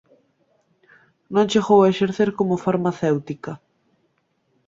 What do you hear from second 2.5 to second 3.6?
farmacéutica.